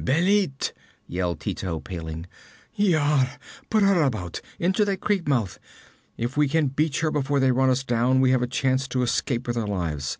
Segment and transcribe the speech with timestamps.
[0.00, 0.70] 'Bêlit!'
[1.08, 2.26] yelled Tito, paling.
[2.76, 3.36] 'Yare!
[3.68, 4.40] Put her about!
[4.60, 5.58] Into that creek mouth!
[6.16, 9.02] If we can beach her before they run us down, we have a chance to
[9.02, 10.16] escape with our lives!'